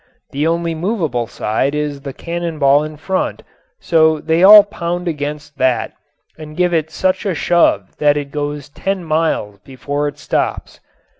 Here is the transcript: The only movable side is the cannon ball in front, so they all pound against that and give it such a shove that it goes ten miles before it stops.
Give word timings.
The 0.31 0.47
only 0.47 0.73
movable 0.73 1.27
side 1.27 1.75
is 1.75 2.01
the 2.01 2.11
cannon 2.11 2.57
ball 2.57 2.83
in 2.83 2.97
front, 2.97 3.43
so 3.79 4.19
they 4.19 4.41
all 4.43 4.63
pound 4.63 5.07
against 5.07 5.59
that 5.59 5.93
and 6.39 6.57
give 6.57 6.73
it 6.73 6.89
such 6.89 7.23
a 7.23 7.35
shove 7.35 7.97
that 7.97 8.17
it 8.17 8.31
goes 8.31 8.67
ten 8.67 9.03
miles 9.03 9.59
before 9.59 10.07
it 10.07 10.17
stops. 10.17 10.79